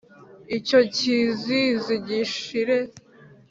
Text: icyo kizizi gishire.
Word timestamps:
icyo 0.57 0.79
kizizi 0.95 1.93
gishire. 2.07 2.77